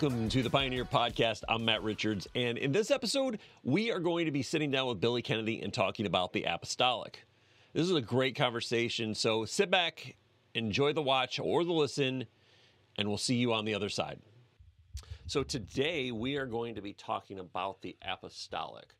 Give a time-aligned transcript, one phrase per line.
[0.00, 1.42] Welcome to the Pioneer Podcast.
[1.46, 4.98] I'm Matt Richards, and in this episode, we are going to be sitting down with
[4.98, 7.26] Billy Kennedy and talking about the apostolic.
[7.74, 10.16] This is a great conversation, so sit back,
[10.54, 12.24] enjoy the watch or the listen,
[12.96, 14.20] and we'll see you on the other side.
[15.26, 18.94] So, today we are going to be talking about the apostolic.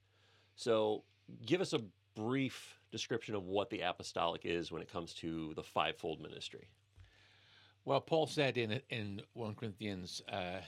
[0.55, 1.05] So,
[1.46, 1.80] give us a
[2.14, 6.69] brief description of what the apostolic is when it comes to the fivefold ministry.
[7.86, 10.58] Well, Paul said in in one Corinthians uh,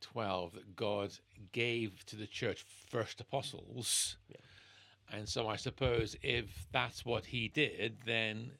[0.00, 1.12] twelve that God
[1.52, 4.36] gave to the church first apostles, yeah.
[5.12, 8.52] and so I suppose if that's what He did, then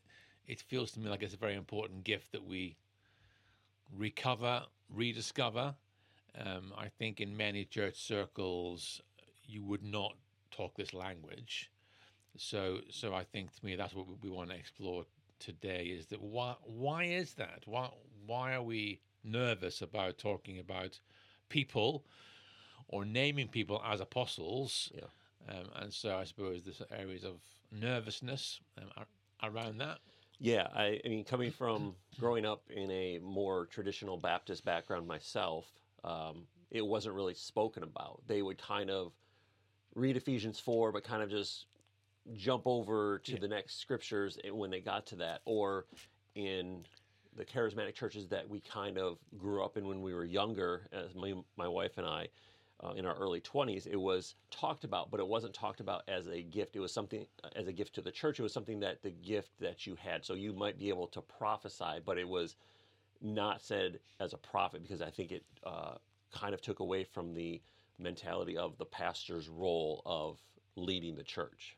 [0.47, 2.77] it feels to me like it's a very important gift that we
[3.97, 5.75] recover, rediscover.
[6.39, 9.01] Um, I think in many church circles,
[9.45, 10.15] you would not
[10.51, 11.71] talk this language.
[12.37, 15.07] So, so I think to me that's what we want to explore
[15.39, 17.63] today is that why why is that?
[17.67, 17.89] Why
[18.27, 20.99] why are we nervous about talking about
[21.49, 22.05] people
[22.89, 24.93] or naming people as apostles?
[24.95, 25.03] Yeah.
[25.49, 27.37] Um, and so I suppose there's areas of
[27.73, 29.05] nervousness um,
[29.43, 29.99] around that.
[30.39, 35.65] Yeah, I, I, mean, coming from growing up in a more traditional Baptist background myself,
[36.05, 38.21] um, it wasn't really spoken about.
[38.27, 39.13] They would kind of
[39.95, 41.67] read Ephesians 4, but kind of just
[42.35, 43.39] jump over to yeah.
[43.39, 45.87] the next scriptures when they got to that, or
[46.35, 46.85] in
[47.37, 51.15] the charismatic churches that we kind of grew up in when we were younger, as
[51.15, 52.29] my, my wife and I,
[52.83, 56.27] uh, in our early 20s, it was talked about, but it wasn't talked about as
[56.29, 56.77] a gift.
[56.77, 58.39] It was something uh, as a gift to the church.
[58.39, 60.25] It was something that the gift that you had.
[60.25, 62.57] So you might be able to prophesy, but it was
[63.23, 65.95] not said as a prophet because I think it uh,
[66.35, 67.63] kind of took away from the
[67.99, 70.39] mentality of the pastor's role of
[70.77, 71.77] leading the church.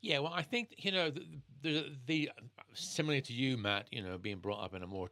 [0.00, 1.26] Yeah, well, I think you know the,
[1.62, 2.30] the, the
[2.74, 3.86] similar to you, Matt.
[3.90, 5.10] You know, being brought up in a more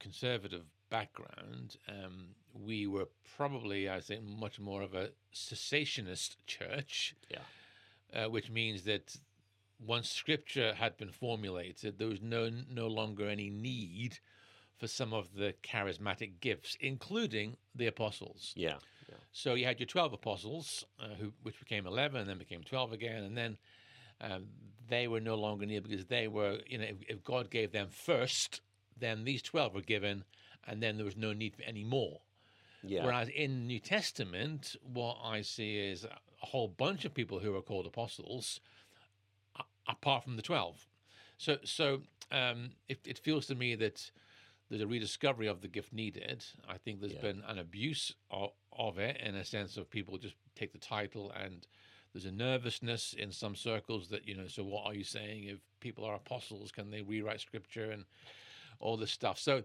[0.00, 7.14] conservative background, um, we were probably, I think, much more of a cessationist church.
[7.30, 7.38] Yeah,
[8.14, 9.16] uh, which means that
[9.84, 14.18] once Scripture had been formulated, there was no no longer any need
[14.78, 18.52] for some of the charismatic gifts, including the apostles.
[18.56, 18.74] Yeah.
[19.08, 19.16] yeah.
[19.32, 22.92] So you had your twelve apostles, uh, who which became eleven, and then became twelve
[22.92, 23.58] again, and then
[24.20, 24.46] um,
[24.88, 27.88] they were no longer needed because they were, you know, if, if, God gave them
[27.90, 28.60] first,
[28.98, 30.24] then these 12 were given,
[30.66, 32.20] and then there was no need for any more.
[32.82, 33.04] Yeah.
[33.04, 37.54] Whereas in the New Testament, what I see is a whole bunch of people who
[37.56, 38.60] are called apostles,
[39.88, 40.86] apart from the 12.
[41.38, 44.10] So, so um, it, it, feels to me that
[44.68, 46.44] there's a rediscovery of the gift needed.
[46.68, 47.20] I think there's yeah.
[47.20, 51.32] been an abuse of, of it in a sense of people just take the title
[51.32, 51.66] and
[52.16, 54.46] there's a nervousness in some circles that you know.
[54.46, 55.44] So what are you saying?
[55.44, 58.06] If people are apostles, can they rewrite scripture and
[58.80, 59.38] all this stuff?
[59.38, 59.64] So,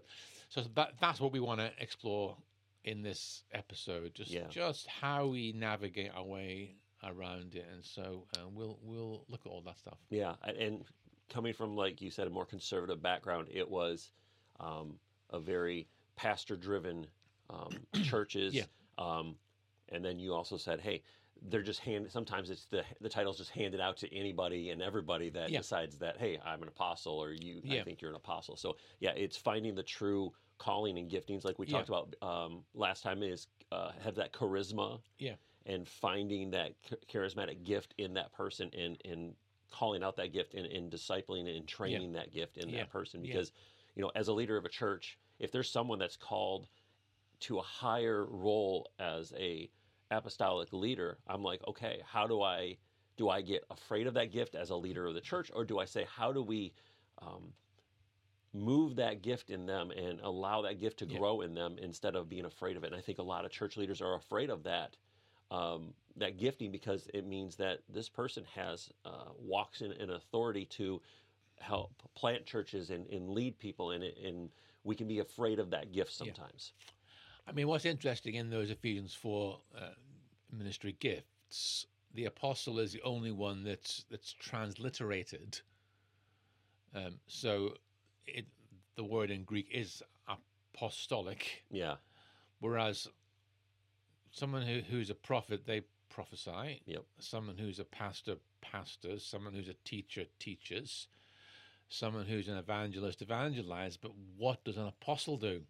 [0.50, 2.36] so that, that's what we want to explore
[2.84, 4.12] in this episode.
[4.12, 4.48] Just yeah.
[4.50, 9.48] just how we navigate our way around it, and so uh, we'll we'll look at
[9.48, 9.96] all that stuff.
[10.10, 10.84] Yeah, and
[11.30, 14.10] coming from like you said, a more conservative background, it was
[14.60, 14.98] um,
[15.30, 17.06] a very pastor-driven
[17.48, 17.70] um,
[18.04, 18.52] churches.
[18.52, 18.64] Yeah.
[18.98, 19.36] Um,
[19.88, 21.02] and then you also said, hey,
[21.48, 22.10] they're just hand.
[22.10, 25.58] Sometimes it's the the title's just handed out to anybody and everybody that yeah.
[25.58, 27.60] decides that hey, I'm an apostle or you.
[27.64, 27.80] Yeah.
[27.80, 28.56] I think you're an apostle.
[28.56, 33.02] So yeah, it's finding the true calling and giftings, like we talked about um, last
[33.02, 35.00] time, is uh, have that charisma.
[35.18, 35.34] Yeah.
[35.66, 36.72] And finding that
[37.12, 39.34] charismatic gift in that person and and
[39.70, 43.52] calling out that gift and, and discipling and training that gift in that person because
[43.94, 46.66] you know as a leader of a church, if there's someone that's called
[47.40, 49.68] to a higher role as a
[50.12, 52.76] apostolic leader, I'm like, okay, how do I
[53.16, 55.78] do I get afraid of that gift as a leader of the church, or do
[55.78, 56.72] I say, how do we
[57.20, 57.52] um,
[58.54, 61.18] move that gift in them and allow that gift to yeah.
[61.18, 62.88] grow in them instead of being afraid of it?
[62.88, 64.96] And I think a lot of church leaders are afraid of that.
[65.50, 70.64] Um, that gifting because it means that this person has uh, walks in an authority
[70.66, 71.02] to
[71.60, 74.48] help plant churches and, and lead people and, and
[74.84, 76.72] we can be afraid of that gift sometimes.
[76.78, 76.92] Yeah.
[77.46, 79.80] I mean, what's interesting in those Ephesians 4 uh,
[80.52, 85.60] ministry gifts, the apostle is the only one that's that's transliterated.
[86.94, 87.74] Um, so
[88.26, 88.46] it,
[88.96, 91.64] the word in Greek is apostolic.
[91.70, 91.96] Yeah.
[92.60, 93.08] Whereas
[94.30, 96.82] someone who, who's a prophet, they prophesy.
[96.86, 97.04] Yep.
[97.18, 99.24] Someone who's a pastor, pastors.
[99.24, 101.08] Someone who's a teacher, teaches.
[101.88, 103.98] Someone who's an evangelist, evangelizes.
[104.00, 105.62] But what does an apostle do?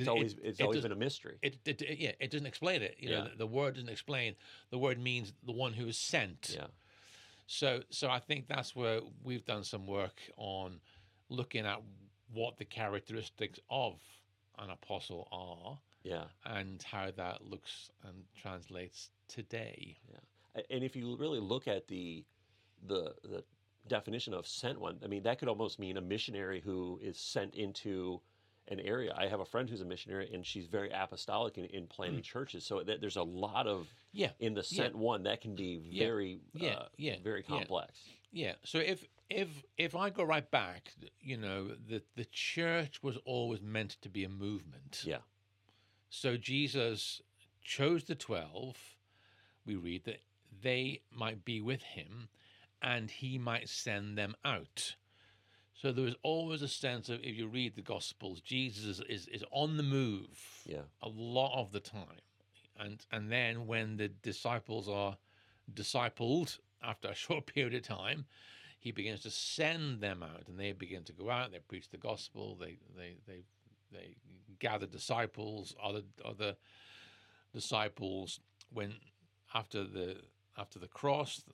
[0.00, 1.38] It's always it, it's it always been a mystery.
[1.42, 2.96] It, it, yeah, it doesn't explain it.
[2.98, 4.34] You know, the, the, word doesn't explain.
[4.70, 6.54] The word means the one who is sent.
[6.54, 6.66] Yeah.
[7.46, 10.80] So so I think that's where we've done some work on
[11.28, 11.80] looking at
[12.32, 13.94] what the characteristics of
[14.58, 16.24] an apostle are, Yeah.
[16.44, 19.96] and how that looks and translates today.
[20.54, 22.24] A- And if you really look at the
[22.86, 23.44] the the
[23.88, 27.54] definition of sent one, I mean that could almost mean a missionary who is sent
[27.54, 28.20] into
[28.68, 29.14] an area.
[29.16, 32.64] I have a friend who's a missionary, and she's very apostolic in, in planting churches.
[32.64, 34.84] So that, there's a lot of Yeah, in the Yeah.
[34.84, 36.70] sent one that can be very Yeah.
[36.74, 37.16] uh, Yeah.
[37.22, 37.46] very Yeah.
[37.58, 37.98] complex.
[38.30, 38.54] Yeah.
[38.64, 43.60] So if if if I go right back, you know, the the church was always
[43.60, 45.02] meant to be a movement.
[45.04, 45.18] Yeah.
[46.10, 47.20] So Jesus
[47.62, 48.76] chose the 12.
[49.66, 50.22] We read that
[50.62, 52.28] they might be with him
[52.80, 54.96] and he might send them out.
[55.80, 59.44] So there was always a sense of, if you read the Gospels, Jesus is, is,
[59.52, 60.26] on the move
[60.66, 60.82] Yeah.
[61.02, 62.20] a lot of the time.
[62.76, 65.16] And, and then when the disciples are
[65.72, 68.26] discipled after a short period of time,
[68.80, 71.96] he begins to send them out and they begin to go out, they preach the
[71.96, 73.44] gospel, they, they, they,
[73.92, 74.16] they
[74.58, 76.56] gather disciples, other, other
[77.52, 78.40] disciples
[78.72, 78.94] when
[79.54, 80.16] after the
[80.56, 81.44] after the cross,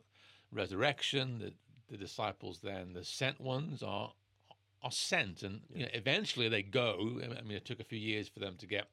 [0.50, 1.52] resurrection, the,
[1.90, 4.12] the disciples then the sent ones are
[4.82, 7.20] are sent, and you know, eventually they go.
[7.22, 8.88] I mean, it took a few years for them to get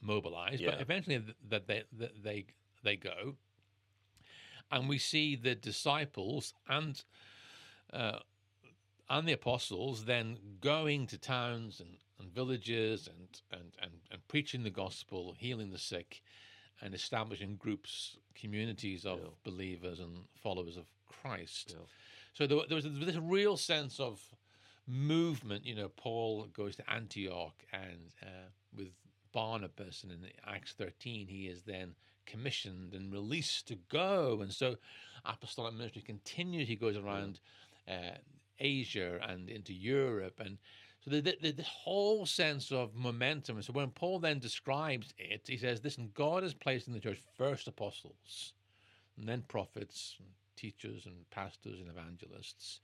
[0.00, 2.46] mobilized, but eventually that they that they
[2.82, 3.36] they go,
[4.70, 7.02] and we see the disciples and
[7.92, 8.18] uh,
[9.08, 14.64] and the apostles then going to towns and, and villages and, and, and, and preaching
[14.64, 16.22] the gospel, healing the sick,
[16.82, 19.28] and establishing groups, communities of Yeah.
[19.44, 21.74] believers and followers of Christ.
[21.76, 21.84] Yeah.
[22.34, 24.20] So there, there was this real sense of
[24.86, 25.66] movement.
[25.66, 28.88] You know, Paul goes to Antioch, and uh, with
[29.32, 31.94] Barnabas, and in Acts 13, he is then
[32.26, 34.40] commissioned and released to go.
[34.42, 34.76] And so
[35.24, 36.68] apostolic ministry continues.
[36.68, 37.40] He goes around
[37.88, 38.16] uh,
[38.58, 40.40] Asia and into Europe.
[40.44, 40.58] And
[41.00, 43.56] so the, the, the whole sense of momentum.
[43.56, 47.00] And so when Paul then describes it, he says, listen, God has placed in the
[47.00, 48.52] church first apostles,
[49.16, 50.28] and then prophets, and
[50.58, 52.80] teachers, and pastors, and evangelists.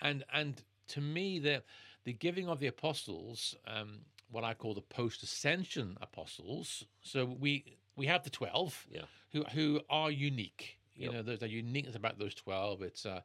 [0.00, 1.62] And, and to me, the,
[2.04, 4.00] the giving of the apostles, um,
[4.30, 7.64] what I call the post ascension apostles, so we,
[7.96, 9.02] we have the 12 Yeah.
[9.32, 10.78] who, who are unique.
[10.94, 11.12] You Yep.
[11.14, 12.82] know, there's a uniqueness about those 12.
[12.82, 13.22] It's uh,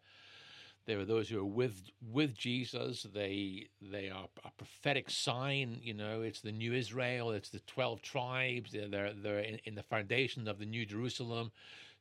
[0.85, 3.03] there are those who are with with Jesus.
[3.13, 5.79] They they are a prophetic sign.
[5.81, 7.31] You know, it's the new Israel.
[7.31, 8.71] It's the twelve tribes.
[8.71, 11.51] They're they're, they're in, in the foundation of the new Jerusalem.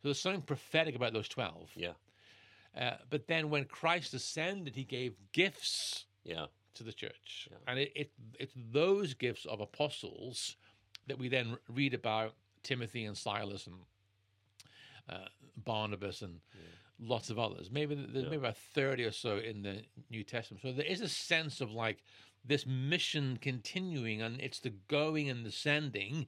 [0.05, 1.71] So there's something prophetic about those twelve.
[1.75, 1.95] Yeah.
[2.79, 6.47] Uh, but then when Christ ascended, He gave gifts Yeah.
[6.75, 7.57] to the church, Yeah.
[7.67, 10.57] and it, it it's those gifts of apostles
[11.07, 13.77] that we then read about Timothy and Silas and
[15.09, 16.43] uh, Barnabas and
[16.99, 17.71] lots of others.
[17.71, 18.31] Maybe there's Yeah.
[18.31, 20.61] maybe about thirty or so in the New Testament.
[20.61, 22.03] So there is a sense of like
[22.45, 26.27] this mission continuing, and it's the going and the sending.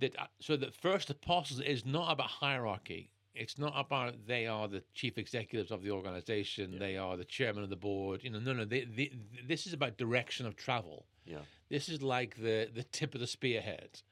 [0.00, 3.10] That uh, so the first apostles is not about hierarchy.
[3.34, 6.72] It's not about they are the chief executives of the organization.
[6.72, 6.78] Yeah.
[6.78, 8.22] They are the chairman of the board.
[8.24, 8.64] You know, no, no.
[8.64, 9.12] They, they,
[9.46, 11.06] this is about direction of travel.
[11.24, 11.38] Yeah.
[11.68, 14.02] This is like the the tip of the spearhead,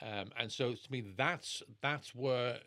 [0.00, 2.58] um, and so to me, that's that's where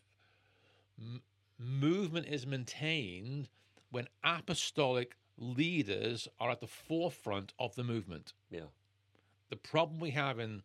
[0.99, 1.21] m-
[1.57, 3.49] movement is maintained
[3.89, 8.33] when apostolic leaders are at the forefront of the movement.
[8.49, 8.67] Yeah.
[9.49, 10.63] The problem we have in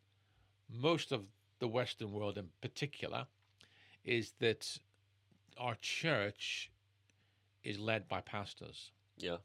[0.69, 1.25] most of
[1.61, 3.27] the Western world, in particular,
[4.05, 4.79] is that
[5.57, 6.71] our church
[7.63, 9.37] is led by pastors Yeah.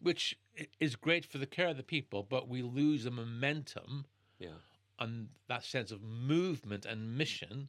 [0.00, 0.38] which
[0.80, 4.06] is great for the care of the people, but we lose the momentum
[4.38, 4.54] Yeah.
[4.98, 7.68] and that sense of movement and mission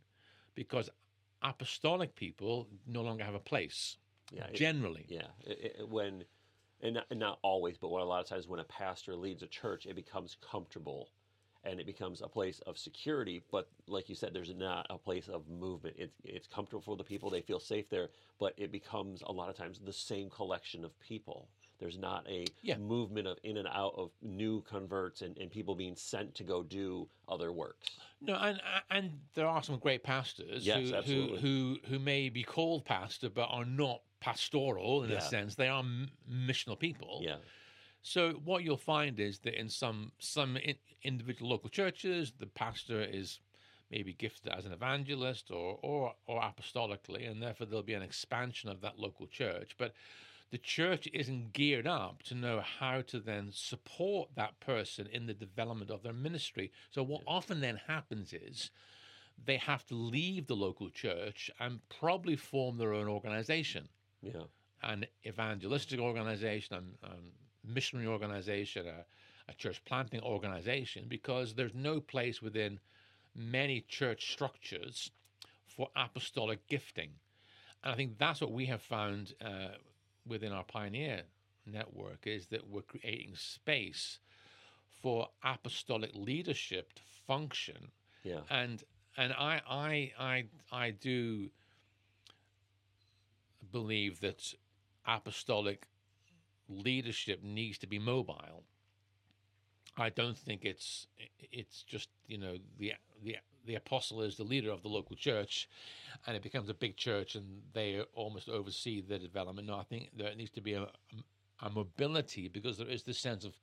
[0.55, 0.89] because
[1.41, 3.97] apostolic people no longer have a place.
[4.31, 4.45] Yeah.
[4.47, 6.23] it- generally, Yeah, it, it, when
[6.81, 9.41] and not, and not always, but when a lot of times when a pastor leads
[9.43, 11.09] a church, it becomes comfortable,
[11.63, 13.41] and it becomes a place of security.
[13.51, 15.95] But like you said, there's not a place of movement.
[15.99, 18.09] It's it's comfortable for the people; they feel safe there.
[18.39, 21.49] But it becomes a lot of times the same collection of people.
[21.79, 22.77] There's not a Yeah.
[22.77, 26.61] movement of in and out of new converts and, and people being sent to go
[26.61, 27.89] do other works.
[28.21, 32.43] no, and and there are some great pastors Yes, who, who who who may be
[32.43, 35.17] called pastor but are not pastoral in Yeah.
[35.17, 35.55] a sense.
[35.55, 35.83] They are
[36.29, 37.21] missional people.
[37.23, 37.37] Yeah,
[38.01, 43.01] So what you'll find is that in some some in, individual local churches, the pastor
[43.01, 43.39] is
[43.91, 48.69] maybe gifted as an evangelist or, or or apostolically, and therefore there'll be an expansion
[48.69, 49.75] of that local church.
[49.77, 49.93] But
[50.51, 55.33] the church isn't geared up to know how to then support that person in the
[55.33, 56.71] development of their ministry.
[56.89, 58.71] So what often then happens is
[59.45, 63.89] they have to leave the local church and probably form their own organization
[64.21, 64.43] yeah,
[64.83, 67.15] an evangelistic organization, a, a
[67.65, 69.05] missionary organization, a,
[69.49, 72.79] a church planting organization, because there's no place within
[73.35, 75.11] many church structures
[75.65, 77.11] for apostolic gifting.
[77.83, 79.75] And I think that's what we have found uh,
[80.27, 81.23] within our Pioneer
[81.65, 84.19] network is that we're creating space
[85.01, 87.91] for apostolic leadership to function.
[88.23, 88.41] Yeah.
[88.49, 88.83] And
[89.17, 91.49] and I I I I do
[93.71, 94.53] believe that
[95.05, 95.87] apostolic
[96.69, 98.63] leadership needs to be mobile.
[99.97, 101.07] I don't think it's
[101.51, 105.67] it's just you know the the the apostle is the leader of the local church,
[106.25, 109.67] and it becomes a big church, and they almost oversee the development.
[109.67, 110.87] No, I think there needs to be a,
[111.61, 113.57] a mobility because there is this sense of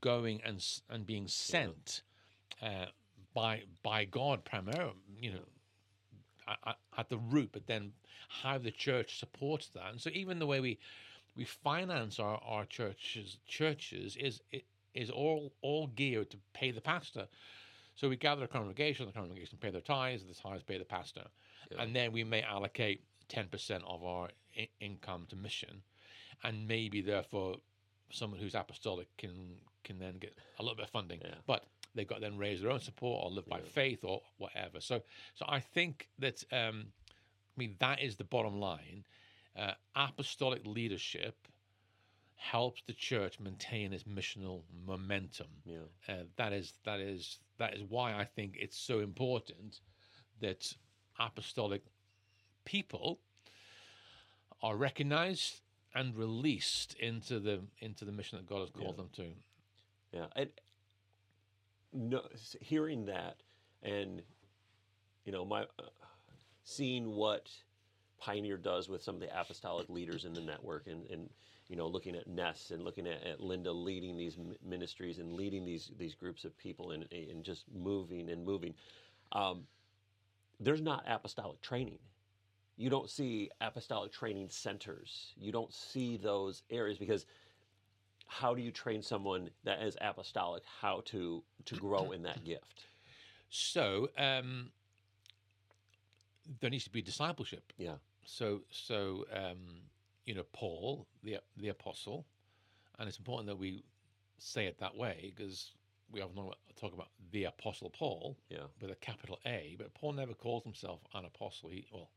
[0.00, 2.02] going and and being sent
[2.62, 2.86] uh,
[3.34, 4.94] by by God primarily.
[5.20, 5.48] You know,
[6.96, 7.92] at- the root, but then
[8.42, 9.90] how the church supports that.
[9.90, 10.78] And so even the way we
[11.36, 14.40] we finance our, our churches churches is
[14.94, 17.26] is all all geared to pay the pastor.
[17.96, 21.24] So we gather a congregation, the congregation pay their tithes, the tithes pay the pastor,
[21.70, 21.82] Yeah.
[21.82, 25.82] and then we may allocate ten percent of our I- income to mission,
[26.42, 27.56] and maybe therefore
[28.10, 31.34] someone who's apostolic can can then get a little bit of funding, Yeah.
[31.46, 33.64] but they've got to then raise their own support or live by Yeah.
[33.66, 34.80] faith or whatever.
[34.80, 35.02] So
[35.34, 39.04] so I think that um, I mean that is the bottom line.
[39.56, 41.36] Uh, apostolic leadership
[42.36, 45.46] helps the church maintain its missional momentum.
[45.64, 45.76] Yeah.
[46.08, 49.80] Uh, that is that is that is why I think it's so important
[50.40, 50.74] that
[51.18, 51.82] apostolic
[52.64, 53.20] people
[54.62, 55.60] are recognized
[55.94, 58.96] and released into the into the mission that God has called Yeah.
[58.96, 59.32] them to.
[60.12, 60.50] Yeah, and
[61.92, 62.22] no,
[62.60, 63.36] hearing that,
[63.82, 64.22] and
[65.24, 65.82] you know, my uh,
[66.64, 67.50] seeing what
[68.24, 71.28] Pioneer does with some of the apostolic leaders in the network, and, and
[71.68, 75.66] you know, looking at Ness and looking at, at Linda leading these ministries and leading
[75.66, 78.72] these these groups of people, and and just moving and moving.
[79.32, 79.64] Um,
[80.58, 81.98] there's not apostolic training.
[82.76, 85.32] You don't see apostolic training centers.
[85.36, 87.26] You don't see those areas because
[88.26, 92.86] how do you train someone that is apostolic how to to grow in that gift
[93.50, 94.70] So um,
[96.60, 97.72] there needs to be discipleship.
[97.76, 99.82] yeah So so um,
[100.26, 102.26] you know Paul the the apostle,
[102.98, 103.84] and it's important that we
[104.38, 105.72] say it that way because
[106.10, 110.34] we often talk about the apostle Paul yeah with a capital A, but Paul never
[110.34, 111.70] calls himself an apostle.
[111.70, 112.10] He well,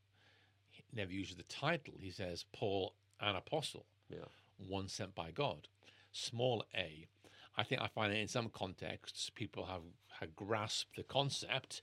[0.70, 1.94] he never uses the title.
[1.98, 4.26] He says Paul an apostle, yeah
[4.58, 5.68] one sent by God,
[6.12, 7.06] small a.
[7.56, 9.82] I think I find that in some contexts people have,
[10.20, 11.82] have grasped the concept,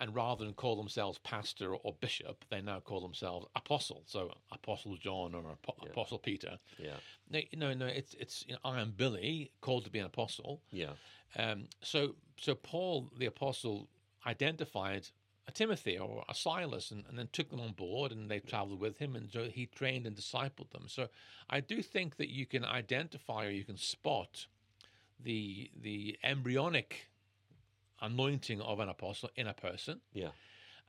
[0.00, 4.02] and rather than call themselves pastor or bishop, they now call themselves apostle.
[4.06, 5.90] So Apostle John or Apo- Yeah.
[5.90, 6.58] Apostle Peter.
[6.78, 6.96] yeah
[7.30, 7.86] No, no, no.
[7.86, 10.60] It's it's you know, I am Billy, called to be an apostle.
[10.70, 10.92] yeah
[11.36, 13.88] Um, so, so Paul the apostle
[14.26, 15.08] identified
[15.46, 18.80] a Timothy or a Silas, and, and then took them on board, and they traveled
[18.80, 20.84] with him, and so he trained and discipled them.
[20.88, 21.08] So,
[21.48, 24.46] I do think that you can identify or you can spot
[25.18, 27.08] the the embryonic
[28.00, 30.28] anointing of an apostle in a person, yeah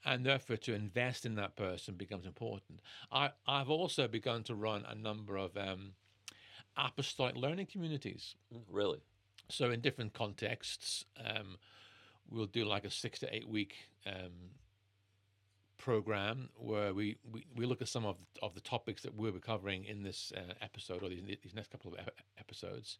[0.06, 2.80] and therefore to invest in that person becomes important.
[3.12, 5.92] I I've also begun to run a number of um,
[6.78, 8.36] apostolic learning communities.
[8.54, 9.01] Mm, really
[9.50, 11.58] So in different contexts, um,
[12.30, 13.75] we'll do like a six to eight week
[14.06, 14.51] um,
[15.78, 19.32] program where we, we, we look at some of the, of the topics that we'll
[19.32, 22.00] be covering in this uh, episode or these, these next couple of
[22.38, 22.98] episodes,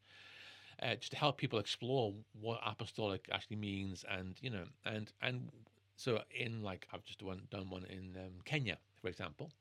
[0.82, 5.50] uh, just to help people explore what apostolic actually means, and you know, and and
[5.96, 9.52] so in like I've just done done one in um, Kenya, for example,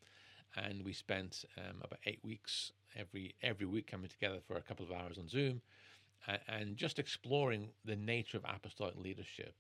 [0.57, 4.85] and we spent um, about eight weeks every every week coming together for a couple
[4.87, 5.61] of hours on Zoom
[6.27, 9.55] and, and just exploring the nature of apostolic leadership,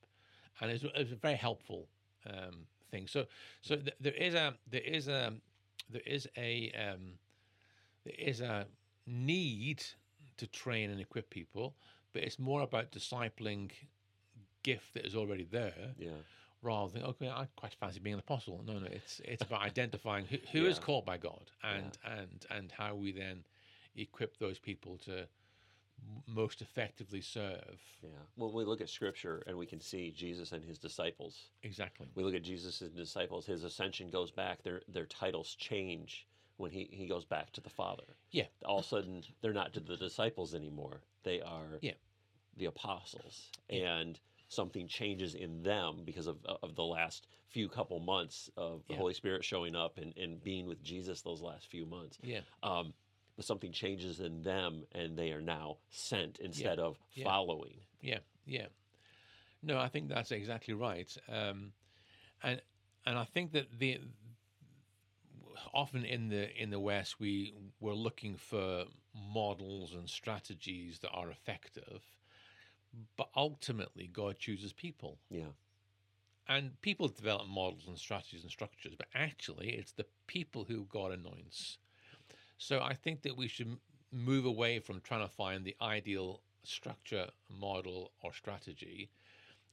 [0.60, 1.88] and it was a very helpful
[2.28, 3.06] um, thing.
[3.06, 3.26] So,
[3.62, 5.32] so th- there is a there is a
[5.90, 7.14] there is a um,
[8.04, 8.66] there is a
[9.06, 9.82] need
[10.38, 11.76] to train and equip people,
[12.12, 13.70] but it's more about discipling
[14.62, 16.10] gift that is already there yeah
[16.60, 18.62] rather than okay, I quite fancy being an apostle.
[18.66, 20.84] No, no, it's it's about identifying who, who is Yeah.
[20.84, 23.44] called by God and and and how we then
[23.94, 25.28] equip those people to
[26.26, 27.80] most effectively serve.
[28.02, 32.06] yeah well we look at scripture and we can see jesus and his disciples Exactly.
[32.14, 36.27] we look at jesus and disciples his ascension goes back their their titles change
[36.58, 38.44] when he, he goes back to the father Yeah.
[38.64, 41.94] all of a sudden they're not to the disciples anymore they are Yeah.
[42.56, 48.50] the apostles and something changes in them because of, of the last few couple months
[48.56, 48.98] of the Yeah.
[49.00, 52.40] holy spirit showing up and, and being with jesus those last few months Yeah.
[52.62, 52.92] um,
[53.36, 57.24] but something changes in them and they are now sent instead of Yeah.
[57.24, 58.18] following Yeah.
[58.44, 58.66] Yeah.
[59.62, 61.14] No, I think that's exactly right.
[61.28, 61.72] Um,
[62.42, 62.62] and
[63.04, 64.00] and I think that the
[65.78, 71.30] often in the in the West we we're looking for models and strategies that are
[71.30, 72.02] effective,
[73.16, 75.18] but ultimately God chooses people.
[75.30, 75.52] Yeah.
[76.48, 81.12] And people develop models and strategies and structures, but actually it's the people who God
[81.12, 81.78] anoints.
[82.56, 83.76] So I think that we should
[84.10, 89.10] move away from trying to find the ideal structure, model, or strategy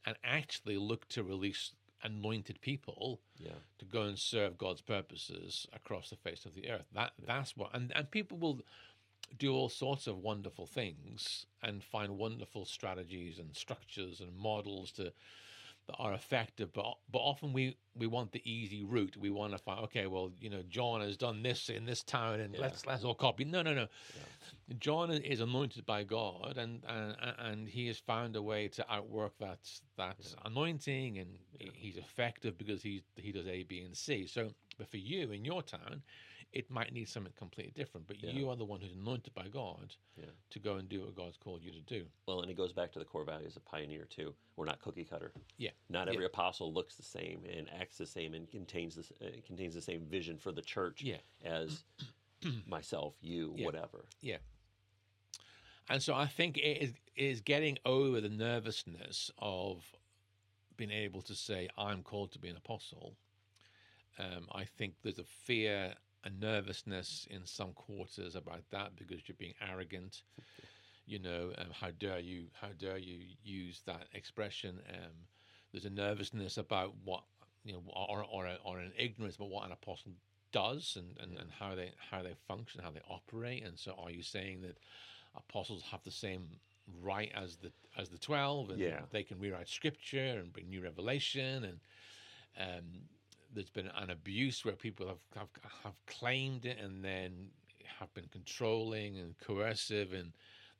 [0.05, 1.71] and actually look to release
[2.05, 3.59] anointed people Yeah.
[3.79, 6.85] to go and serve God's purposes across the face of the earth.
[6.93, 8.61] That that's what and, and people will
[9.37, 15.11] do all sorts of wonderful things and find wonderful strategies and structures and models to
[15.87, 19.15] that are effective but but often we we want the easy route.
[19.17, 22.39] We want to find okay well you know john has done this in this town
[22.39, 22.61] and Yeah.
[22.61, 23.45] let's let's all copy.
[23.45, 23.87] No no no.
[24.79, 29.37] John is anointed by god and and and he has found a way to outwork
[29.39, 29.59] that
[29.97, 31.37] that anointing and
[31.73, 34.25] he's effective because he's he does a b and c.
[34.27, 36.01] So but for you in your town
[36.55, 38.31] it might need something completely different but Yeah.
[38.31, 40.25] you are the one who's anointed by god Yeah.
[40.51, 42.91] to go and do what god's called you to do Well, and it goes back
[42.93, 44.33] to the core values of Pioneer too.
[44.55, 45.31] We're not cookie cutter.
[45.57, 46.13] yeah Not Yeah.
[46.13, 49.81] every apostle looks the same and acts the same and contains this uh, contains the
[49.81, 51.17] same vision for the church Yeah.
[51.43, 51.83] as
[52.65, 53.65] myself, you, Yeah.
[53.65, 54.05] whatever.
[54.21, 54.37] Yeah.
[55.89, 59.83] And so I think it is, is getting over the nervousness of
[60.77, 63.15] being able to say, I'm called to be an apostle.
[64.17, 65.95] Um, I think there's a fear
[66.25, 70.23] and nervousness in some quarters about that because you're being arrogant.
[71.05, 72.45] You know, um, how dare you?
[72.59, 74.79] How dare you use that expression?
[74.89, 75.11] Um,
[75.71, 77.23] there's a nervousness about what
[77.63, 80.13] you know, or or, a, or an ignorance about what an apostle
[80.51, 83.63] does and, and, and how they how they function, how they operate.
[83.63, 84.77] And so, are you saying that
[85.35, 86.47] apostles have the same
[87.03, 89.01] right as the as the twelve, and Yeah.
[89.11, 91.65] they can rewrite scripture and bring new revelation?
[91.65, 91.79] And
[92.57, 92.85] um,
[93.55, 95.47] there's been an abuse where people have, have
[95.83, 97.49] have claimed it and then
[97.99, 100.33] have been controlling and coercive in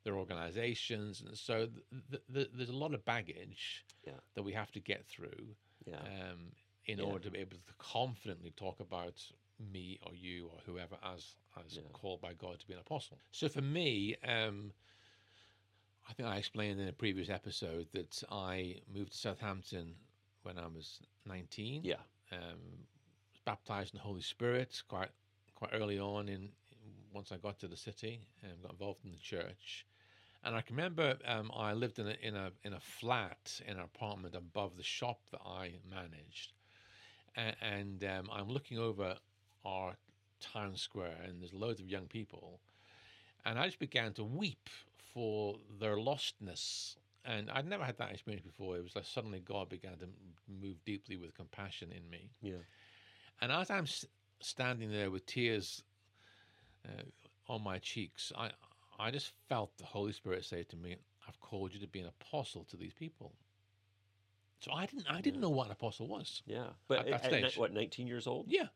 [0.04, 1.66] their organizations, and so
[2.10, 4.12] th- th- there's a lot of baggage Yeah.
[4.34, 5.98] that we have to get through Yeah.
[6.00, 6.52] um,
[6.84, 7.04] in Yeah.
[7.06, 9.20] order to be able to confidently talk about
[9.58, 11.34] me or you or whoever as
[11.64, 13.18] as called by God to be an apostle.
[13.32, 14.72] So for me, um,
[16.08, 19.96] I think I explained in a previous episode that I moved to Southampton
[20.42, 21.82] when I was 19.
[21.82, 21.96] yeah.
[22.32, 22.86] Um,
[23.44, 25.10] baptized in the Holy Spirit quite
[25.54, 26.50] quite early on in
[27.14, 29.86] once I got to the city and got involved in the church.
[30.44, 33.76] And I can remember um, I lived in a in a in a flat in
[33.76, 36.52] an apartment above the shop that I managed,
[37.34, 39.16] and, and um, I'm looking over
[39.64, 39.96] our
[40.40, 42.60] town square, and there's loads of young people,
[43.44, 44.68] and I just began to weep
[45.14, 46.96] for their lostness.
[47.26, 48.76] And I'd never had that experience before.
[48.76, 50.06] It was like suddenly God began to
[50.48, 52.30] move deeply with compassion in me.
[52.40, 52.62] Yeah.
[53.40, 54.04] And as I'm s-
[54.40, 55.82] standing there with tears
[56.86, 57.02] uh,
[57.52, 58.50] on my cheeks, I
[58.98, 62.06] I just felt the Holy Spirit say to me, "I've called you to be an
[62.06, 63.32] apostle to these people."
[64.60, 66.42] So I didn't I didn't know what an apostle was.
[66.46, 66.68] Yeah.
[66.88, 67.58] But At at, stage.
[67.58, 68.46] what, 19 years old?
[68.48, 68.68] Yeah,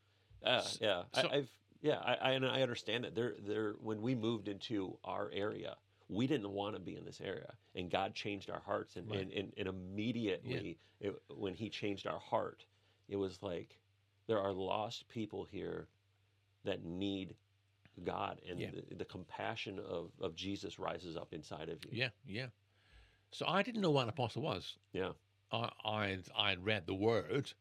[0.42, 1.50] Uh, yeah, so- I, I've
[1.82, 3.14] yeah, I, I and I understand that.
[3.14, 3.72] There, there.
[3.80, 5.76] When we moved into our area,
[6.10, 9.20] we didn't want to be in this area, and God changed our hearts, and Right.
[9.20, 12.64] and, and, and immediately it, when He changed our heart,
[13.08, 13.78] it was like
[14.26, 15.88] there are lost people here
[16.64, 17.36] that need
[18.04, 18.70] God, and Yeah.
[18.88, 21.90] the, the compassion of of Jesus rises up inside of you.
[21.92, 22.46] yeah, yeah.
[23.32, 24.76] So I didn't know what an apostle was.
[24.92, 25.12] Yeah,
[25.52, 27.52] I I'd, I'd read the word,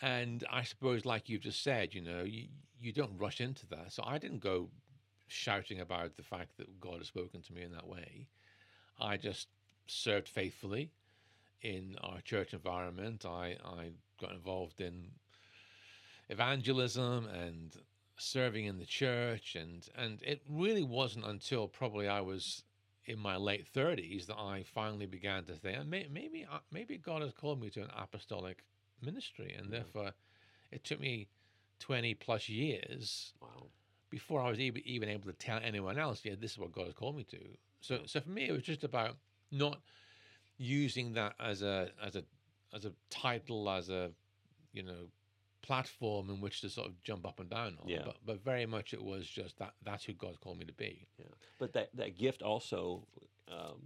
[0.00, 2.48] and I suppose, like you've just said, you know, you,
[2.80, 3.92] you don't rush into that.
[3.92, 4.70] So I didn't go
[5.30, 8.26] shouting about the fact that God has spoken to me in that way.
[9.00, 9.48] I just
[9.86, 10.90] served faithfully
[11.62, 13.24] in our church environment.
[13.24, 13.90] I, I
[14.20, 15.08] got involved in
[16.28, 17.76] evangelism and
[18.16, 22.62] serving in the church, and and it really wasn't until probably I was
[23.06, 27.32] in my late thirties that I finally began to think maybe uh, maybe God has
[27.32, 28.64] called me to an apostolic
[29.02, 29.70] ministry, and mm.
[29.70, 30.12] therefore
[30.70, 31.28] it took me
[31.78, 33.66] twenty plus years wow,
[34.10, 36.86] before I was even, even able to tell anyone else, yeah, this is what God
[36.86, 37.38] has called me to.
[37.80, 39.16] So, so for me, it was just about
[39.50, 39.80] not
[40.58, 42.24] using that as a as a
[42.74, 44.10] as a title, as a
[44.72, 45.08] you know
[45.62, 47.88] platform in which to sort of jump up and down on.
[47.88, 48.02] Yeah.
[48.04, 51.06] But but very much it was just that that's who God's called me to be.
[51.18, 51.26] yeah.
[51.58, 53.06] But that that gift also.
[53.50, 53.80] Um,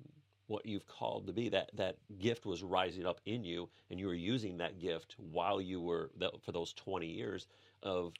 [0.46, 4.06] what you've called to be that that gift was rising up in you and you
[4.06, 7.46] were using that gift while you were that, for those 20 years
[7.82, 8.12] of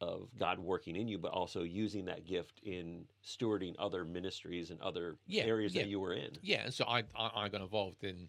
[0.00, 4.80] of God working in you but also using that gift in stewarding other ministries and
[4.80, 5.82] other Yeah, areas yeah.
[5.82, 8.28] that you were in Yeah, and so I, I I got involved in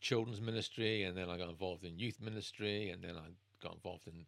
[0.00, 3.28] children's ministry, and then I got involved in youth ministry, and then I
[3.62, 4.26] got involved in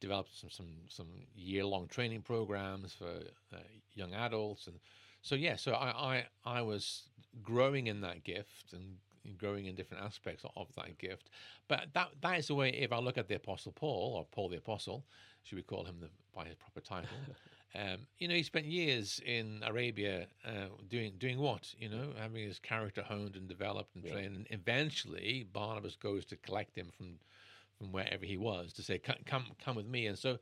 [0.00, 3.20] developed some some some year long training programs for
[3.52, 3.58] uh,
[3.94, 4.80] young adults, and
[5.22, 7.08] so yeah, so I, I I was
[7.42, 8.98] growing in that gift and
[9.38, 11.30] growing in different aspects of that gift.
[11.68, 12.70] But that that is the way.
[12.70, 15.04] If I look at the Apostle Paul or Paul the Apostle,
[15.42, 17.08] should we call him the, by his proper title?
[17.74, 21.74] um, you know, he spent years in Arabia uh, doing doing what?
[21.78, 24.12] You know, having his character honed and developed and Yeah.
[24.12, 24.36] trained.
[24.36, 27.18] And eventually, Barnabas goes to collect him from
[27.78, 30.38] from wherever he was to say, "Come, come, come with me." And so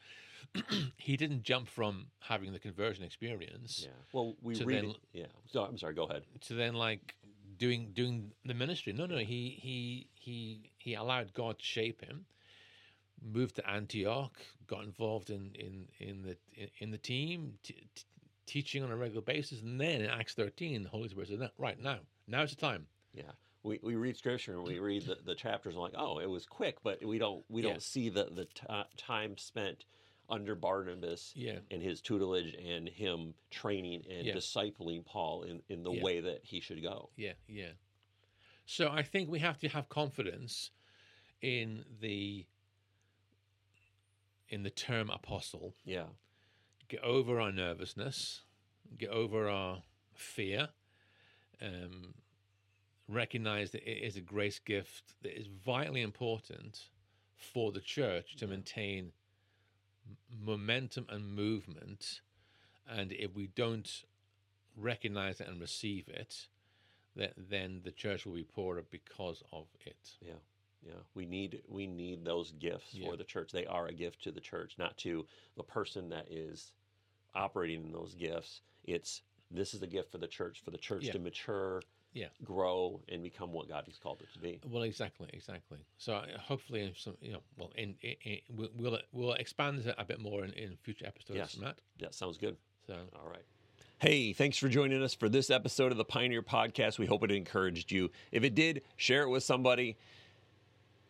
[0.96, 3.92] he didn't jump from having the conversion experience Yeah.
[4.12, 4.96] Well, we To read then- it.
[5.12, 5.26] Yeah.
[5.46, 5.94] So I'm sorry.
[5.94, 6.22] Go ahead.
[6.42, 7.14] to then like
[7.58, 8.92] doing doing the ministry.
[8.92, 12.26] No, no, he he he he allowed God to shape him.
[13.22, 14.32] Moved to Antioch,
[14.66, 18.04] got involved in in in the in, in the team, t- t-
[18.46, 21.48] teaching on a regular basis, and then in Acts thirteen, the Holy Spirit said, "No,
[21.58, 23.32] "Right now, now's the time." Yeah.
[23.62, 26.46] We, we read scripture and we read the, the chapters and like, oh, it was
[26.46, 27.70] quick, but we don't we Yeah.
[27.70, 29.84] don't see the the t- time spent
[30.30, 34.34] under Barnabas Yeah, and his tutelage and him training and Yeah.
[34.34, 36.02] discipling Paul in, in the Yeah.
[36.02, 37.10] way that he should go.
[37.16, 37.72] yeah, yeah.
[38.64, 40.70] So I think we have to have confidence
[41.42, 42.46] in the
[44.50, 46.08] in the term apostle Yeah.
[46.88, 48.42] get over our nervousness,
[48.98, 49.82] get over our
[50.12, 50.68] fear,
[51.60, 52.14] um,
[53.08, 56.88] recognize that it is a grace gift that is vitally important
[57.36, 59.12] for the church to maintain
[60.30, 62.20] momentum and movement.
[62.88, 64.04] And if we don't
[64.76, 66.48] recognize it and receive it,
[67.16, 70.16] that then the church will be poorer because of it.
[70.20, 70.34] Yeah.
[70.86, 70.94] Yeah.
[71.14, 73.08] We need we need those gifts Yeah.
[73.08, 73.52] for the church.
[73.52, 76.72] They are a gift to the church, not to the person that is
[77.34, 78.62] operating in those gifts.
[78.84, 81.12] It's this is a gift for the church, for the church Yeah.
[81.12, 81.82] to mature,
[82.14, 82.28] Yeah.
[82.44, 84.60] grow, and become what God has called it to be.
[84.64, 85.78] Well, exactly, exactly.
[85.98, 88.40] So uh, hopefully, in some, you know, well, in, in, in
[88.76, 91.56] we'll- we'll expand it a bit more in, in future episodes, Yes.
[91.58, 91.80] Matt.
[91.98, 92.56] Yeah, sounds good.
[92.86, 93.44] So All right.
[93.98, 96.98] Hey, thanks for joining us for this episode of the Pioneer Podcast.
[96.98, 98.10] We hope it encouraged you.
[98.32, 99.98] If it did, share it with somebody.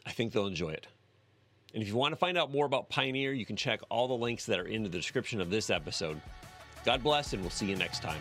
[0.07, 0.87] I think they'll enjoy it.
[1.73, 4.15] And if you want to find out more about Pioneer, you can check all the
[4.15, 6.21] links that are in the description of this episode.
[6.85, 8.21] God bless, and we'll see you next time.